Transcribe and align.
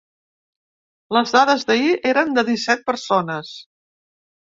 Les 1.17 1.33
dades 1.35 1.65
d’ahir 1.71 1.89
eren 2.13 2.31
de 2.39 2.45
disset 2.47 2.81
persones. 2.87 3.53